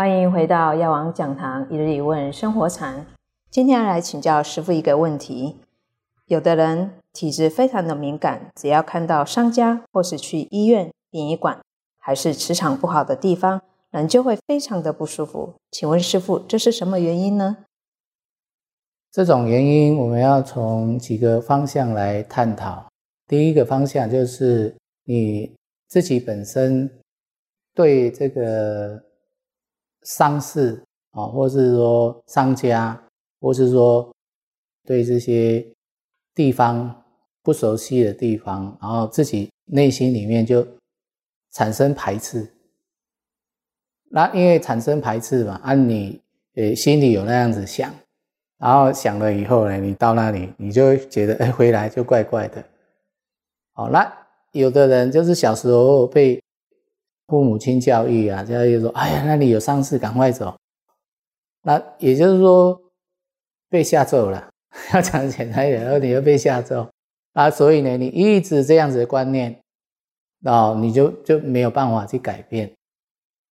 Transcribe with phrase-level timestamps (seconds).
[0.00, 3.06] 欢迎回到药王讲堂一日一问生活禅。
[3.50, 5.56] 今天来请教师傅一个问题：
[6.24, 11.60] 有的人体质非常的敏感，只要看到商家或是去医院、殡仪馆，
[11.98, 13.60] 还是磁场不好的地方，
[13.90, 15.52] 人就会非常的不舒服。
[15.70, 17.58] 请问师傅，这是什么原因呢？
[19.12, 22.86] 这种原因我们要从几个方向来探讨。
[23.28, 24.74] 第一个方向就是
[25.04, 25.52] 你
[25.88, 26.90] 自己本身
[27.74, 29.09] 对这个。
[30.02, 33.00] 商事啊，或是说商家，
[33.40, 34.10] 或是说
[34.84, 35.66] 对这些
[36.34, 37.04] 地方
[37.42, 40.66] 不熟悉的地方，然后自己内心里面就
[41.52, 42.50] 产生排斥。
[44.10, 46.20] 那因为产生排斥嘛，啊，你
[46.54, 47.92] 呃心里有那样子想，
[48.58, 52.64] 然后想了以后呢，你到那里你就觉得哎回来就怪怪的。
[53.72, 54.10] 好，那
[54.52, 56.39] 有的人就是小时候被。
[57.30, 60.54] 父母亲教育啊，教育说：“哎呀，那里有丧事，赶快走。”
[61.62, 62.78] 那也就是说
[63.70, 64.48] 被吓走了。
[64.94, 66.88] 要讲简单一点，然后你又被吓走，
[67.32, 69.60] 啊，所以呢，你一直这样子的观念，
[70.44, 72.72] 哦，你就就没有办法去改变。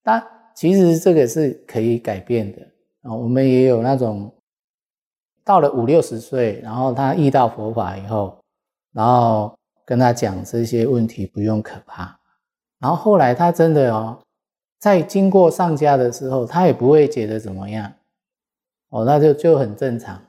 [0.05, 0.25] 但
[0.55, 2.63] 其实这个是可以改变的
[3.03, 3.15] 啊。
[3.15, 4.33] 我们也有那种
[5.45, 8.39] 到了五六十岁，然后他遇到佛法以后，
[8.93, 12.18] 然后跟他讲这些问题，不用可怕。
[12.81, 14.23] 然后后来他真的哦，
[14.79, 17.93] 在经过上家的时候，他也不会觉得怎么样，
[18.91, 20.23] 哦，那就就很正常，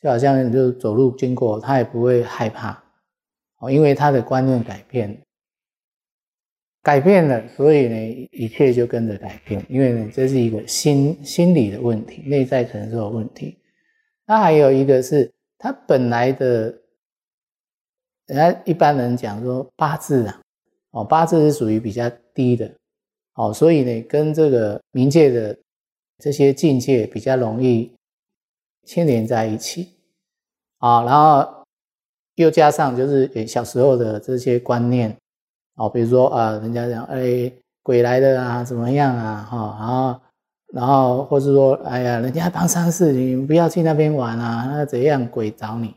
[0.00, 2.82] 就好像就走路经过，他也不会害怕，
[3.58, 5.20] 哦，因为他的观念改变，
[6.82, 13.58] 改变了，所以呢，一切就跟着改变，因为呢，这是一个心心理的问题，内在承受的问题。
[14.24, 16.74] 那还有一个是他本来的，
[18.26, 20.40] 人家一般人讲说八字啊。
[20.92, 22.68] 哦，八字是属于比较低的，
[23.34, 25.56] 哦，所以呢，跟这个冥界的
[26.18, 27.92] 这些境界比较容易
[28.86, 29.94] 牵连在一起，
[30.78, 31.64] 啊，然后
[32.34, 35.16] 又加上就是小时候的这些观念，
[35.76, 37.52] 哦，比如说啊，人家讲哎
[37.84, 40.20] 鬼来的啊，怎么样啊，哈，然后
[40.72, 45.94] 然后或是说哎呀，人家帮丧事，你不要去那边玩啊，那怎样鬼找你，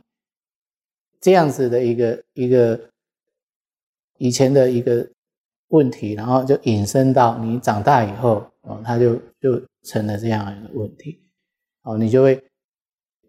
[1.20, 2.80] 这样子的一个一个。
[4.18, 5.08] 以前的一个
[5.70, 11.20] 问题，然后就引申到你长大以后，哦，他就就成了这样一个问题，
[11.82, 12.42] 哦，你就会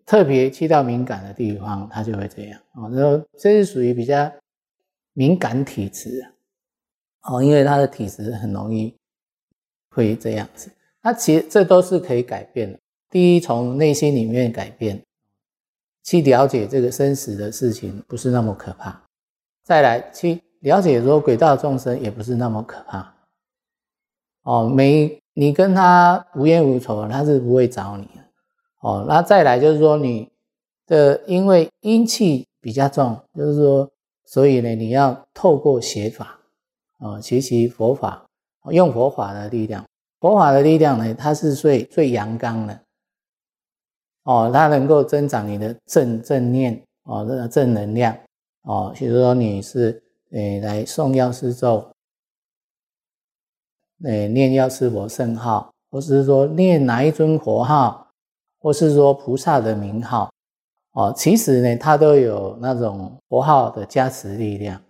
[0.04, 4.30] 特别去到敏感的地方，他就会这样，哦，然后这是属于比较
[5.14, 6.32] 敏感体质，
[7.22, 8.94] 哦，因为他的体质很容易
[9.88, 10.70] 会这样子，
[11.02, 12.78] 那其实这都是可以改变的。
[13.10, 15.02] 第一，从内心里面改变，
[16.02, 19.02] 去了解这个生死的事情不是那么可怕，
[19.62, 20.42] 再来去。
[20.64, 23.14] 了解说，鬼道众生也不是那么可怕
[24.44, 24.66] 哦。
[24.66, 28.08] 没你跟他无冤无仇，他是不会找你
[28.80, 29.04] 哦。
[29.06, 30.30] 那再来就是说，你
[30.86, 33.90] 的因为阴气比较重，就是说，
[34.24, 36.40] 所以呢，你要透过学法
[36.98, 38.24] 啊，学习佛法，
[38.70, 39.84] 用佛法的力量。
[40.18, 42.80] 佛法的力量呢，它是最最阳刚的
[44.22, 48.16] 哦，它能够增长你的正正念哦，这个正能量
[48.62, 48.90] 哦。
[48.96, 50.00] 比如说你是。
[50.34, 51.92] 诶，来诵药师咒，
[54.02, 58.08] 诶，念药师佛圣号，或是说念哪一尊佛号，
[58.58, 60.32] 或是说菩萨的名号，
[60.90, 64.82] 哦，其实呢，它都有那种佛号的加持力量，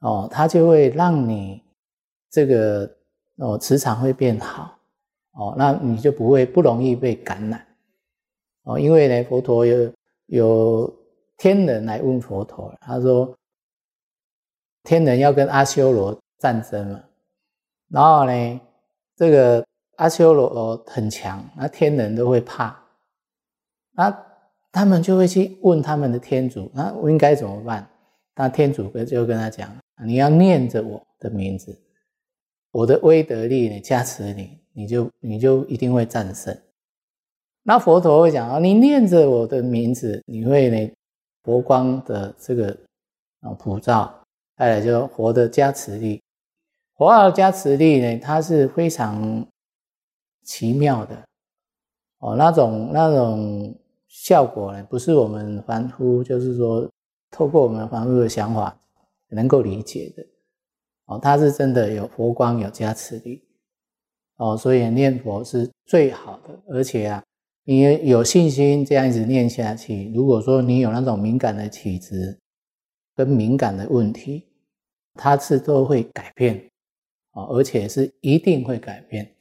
[0.00, 1.62] 哦，它就会让你
[2.28, 2.94] 这个
[3.36, 4.76] 哦磁场会变好，
[5.32, 7.66] 哦，那你就不会不容易被感染，
[8.64, 9.90] 哦，因为呢，佛陀有
[10.26, 10.94] 有
[11.38, 13.34] 天人来问佛陀，他说。
[14.84, 17.00] 天人要跟阿修罗战争嘛，
[17.88, 18.60] 然后呢，
[19.16, 19.64] 这个
[19.96, 22.76] 阿修罗很强，那天人都会怕，
[23.92, 24.26] 那
[24.72, 27.88] 他们就会去问他们的天主，那我应该怎么办？
[28.34, 29.70] 那天主就跟他讲，
[30.04, 31.78] 你要念着我的名字，
[32.72, 36.56] 我的威德力呢加持你，你就你就一定会战胜。
[37.62, 40.92] 那佛陀会讲啊，你念着我的名字，你会呢
[41.44, 42.76] 佛光的这个
[43.42, 44.21] 啊普照。
[44.56, 46.22] 再来就佛的加持力，
[46.96, 49.46] 佛的加持力呢，它是非常
[50.44, 51.16] 奇妙的。
[52.18, 53.74] 哦，那种那种
[54.06, 56.88] 效果呢，不是我们凡夫就是说
[57.30, 58.78] 透过我们凡夫的想法
[59.30, 60.24] 能够理解的。
[61.06, 63.42] 哦，它是真的有佛光有加持力。
[64.36, 67.24] 哦，所以念佛是最好的，而且啊，
[67.64, 72.38] 你有信心这样子念下去，如果说你有那种敏感的体质。
[73.24, 74.48] 跟敏感的问题，
[75.14, 76.70] 它是都会改变
[77.30, 79.36] 啊，而且是一定会改变。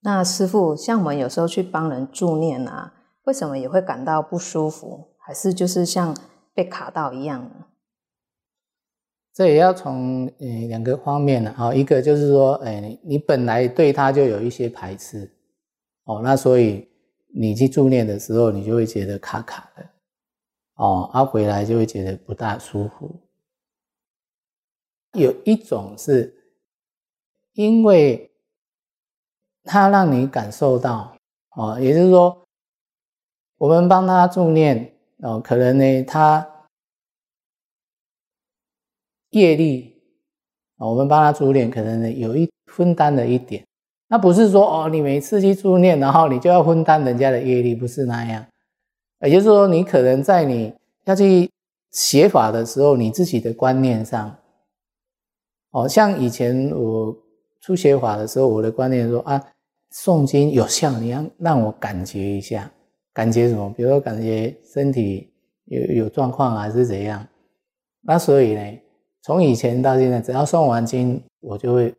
[0.00, 2.92] 那师傅，像我们有时候去帮人助念啊，
[3.24, 5.14] 为什么也会感到不舒服？
[5.18, 6.16] 还是就是像
[6.52, 7.66] 被卡到一样呢？
[9.32, 15.30] 这也要从呃两个方面呢，啊，一个就是说，哎，你本来对他就有一些排斥，
[16.04, 16.88] 哦，那所以
[17.32, 19.88] 你去助念的时候，你就会觉得卡卡的，
[20.78, 23.20] 哦，啊回来就会觉得不大舒服。
[25.12, 26.34] 有一种是
[27.52, 28.30] 因为
[29.64, 31.14] 他让你感受到，
[31.56, 32.44] 哦，也就是说，
[33.58, 36.46] 我们帮他助念，哦，可能呢他。
[39.32, 39.94] 业力
[40.78, 43.62] 啊，我们帮他助念，可能呢有一分担了一点。
[44.08, 48.46] 那不是说哦，你每次去助念，然后你就要分担人家的业力，不是那样。
[49.20, 50.72] 也就是说，你可能在你
[51.04, 51.50] 要去
[51.90, 54.36] 写法的时候，你自己的观念上，
[55.70, 57.16] 哦，像以前我
[57.60, 59.42] 初学法的时候，我的观念说啊，
[59.92, 62.70] 诵经有效，你要让我感觉一下，
[63.12, 63.72] 感觉什么？
[63.76, 65.32] 比如说感觉身体
[65.64, 67.26] 有有状况还是怎样？
[68.02, 68.78] 那所以呢？
[69.20, 71.94] 从以前到现在，只要诵完经，我就会，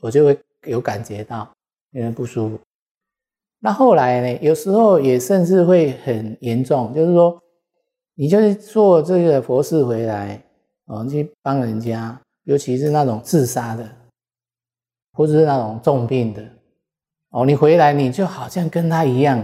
[0.00, 1.48] 我就会有感觉到
[1.90, 2.58] 有点不舒服。
[3.64, 7.42] 那后来呢，有时候也甚至会很严重，就是说，
[8.14, 10.38] 你就是做这个佛事回来，
[10.84, 13.90] 哦，去帮人家，尤其是那种自杀的，
[15.14, 16.46] 或者是那种重病的，
[17.30, 19.42] 哦，你回来你就好像跟他一样，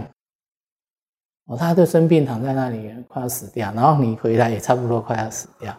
[1.45, 5.75] 哦，他就生病躺在那里快要死掉，然后你回来也差不多快要死掉。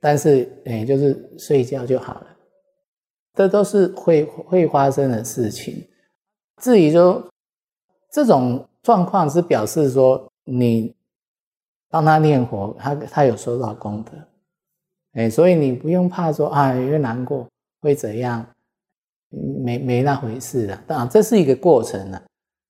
[0.00, 2.36] 但是，哎，就是睡觉就好了，
[3.34, 5.88] 这都是会会发生的事情。
[6.58, 7.26] 至于说
[8.10, 10.94] 这种状况，是表示说你
[11.88, 14.12] 帮他念佛，他他有收到功德，
[15.14, 17.46] 哎，所以你不用怕说啊，会难过，
[17.80, 18.46] 会怎样？
[19.30, 20.76] 没没那回事的。
[20.86, 22.22] 当然，这是一个过程了。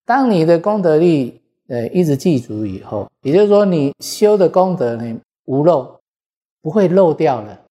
[0.04, 5.96] 当你的功德力呃一直记住以后，也就是说你修的功德呢无漏。
[6.60, 7.64] 不会漏掉了，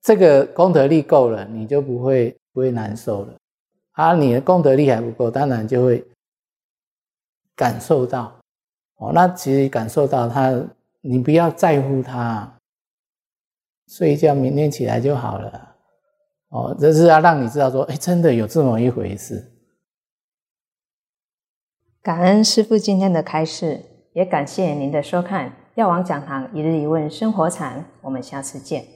[0.00, 3.34] 这个功德力够了，你就不会不会难受了。
[3.94, 6.04] 啊，你的功德力还不够，当然就会
[7.56, 8.36] 感受到
[8.96, 9.12] 哦。
[9.12, 10.52] 那其实感受到他，
[11.00, 12.56] 你不要在乎他，
[13.88, 15.76] 睡一觉，明天起来就好了。
[16.48, 19.52] 哦，这是要让你知道说，哎，真的有这么一回事。
[22.02, 23.82] 感恩师父今天的开示，
[24.12, 25.52] 也感谢您的收看。
[25.76, 28.93] 药王讲堂一日一问生活禅，我们下次见。